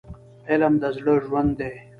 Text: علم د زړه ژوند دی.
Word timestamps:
علم 0.49 0.73
د 0.81 0.83
زړه 0.95 1.13
ژوند 1.25 1.51
دی. 1.59 1.73